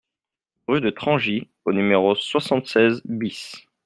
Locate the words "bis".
3.05-3.67